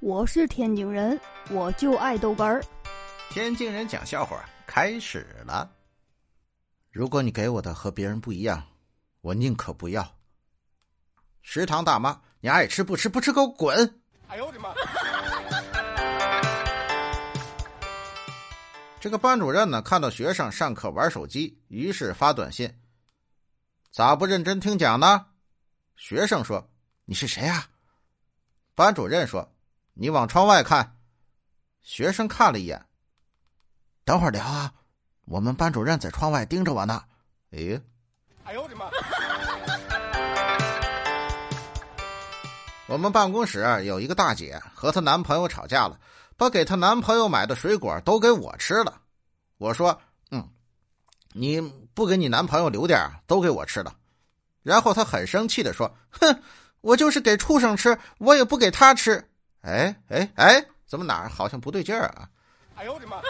[0.00, 1.20] 我是天津人，
[1.50, 2.64] 我就爱豆干儿。
[3.30, 5.68] 天津人讲笑话开始了。
[6.92, 8.64] 如果你给我的和别人不一样，
[9.22, 10.16] 我宁可不要。
[11.42, 13.08] 食堂大妈，你爱吃不吃？
[13.08, 14.00] 不吃给我滚！
[14.28, 14.72] 哎呦我的妈！
[19.00, 22.72] 这个班主任呢，看到学生上课玩手机，于是发短信
[23.90, 25.26] ：“咋不认真听讲呢？”
[25.98, 26.70] 学生说
[27.04, 27.68] ：“你是谁啊？”
[28.76, 29.52] 班主任说。
[30.00, 30.96] 你往窗外看，
[31.82, 32.86] 学生看了一眼。
[34.04, 34.72] 等会儿聊啊，
[35.24, 37.02] 我们班主任在窗外盯着我呢。
[37.50, 37.80] 哎，
[38.44, 38.88] 哎呦我的妈！
[42.86, 45.98] 我们办公室有一个大姐和她男朋友吵架了，
[46.36, 49.00] 把给她男朋友买的水果都给我吃了。
[49.56, 50.48] 我说：“嗯，
[51.32, 51.60] 你
[51.92, 53.96] 不给你男朋友留点，都给我吃了。”
[54.62, 56.40] 然后她很生气的说：“哼，
[56.82, 59.28] 我就是给畜生吃，我也不给他吃。”
[59.62, 60.64] 哎哎哎！
[60.86, 62.28] 怎么哪儿好像不对劲儿啊？
[62.76, 63.20] 哎呦我的妈！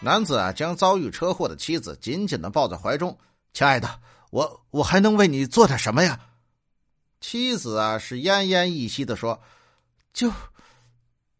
[0.00, 3.16] 男子啊，将遭遇车祸的妻子紧紧的抱在怀中。
[3.52, 6.18] 亲爱的，我我还能为你做点什么呀？
[7.20, 9.40] 妻子啊，是奄奄一息的说
[10.12, 10.32] ：“就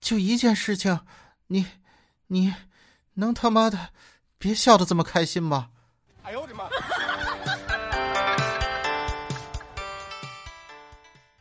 [0.01, 1.01] 就一件事情，
[1.49, 1.67] 你
[2.29, 2.55] 你
[3.15, 3.91] 能他妈的
[4.39, 5.71] 别笑的这么开心吗？”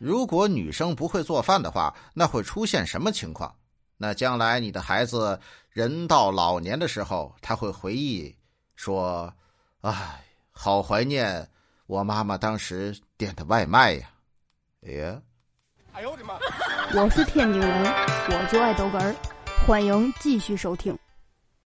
[0.01, 3.53] 如果女生不会做饭的话，那会出现什么情况？
[3.97, 8.35] 那将来你的孩子人到老年的时候，他会回忆
[8.75, 9.31] 说
[9.81, 11.47] ：“哎，好怀念
[11.85, 14.09] 我妈妈当时点的外卖呀！”
[14.87, 15.21] 哎呀，
[15.93, 16.33] 哎呦我的妈！
[16.95, 19.15] 我是天津人，我就爱豆干儿，
[19.67, 20.97] 欢迎继续收听。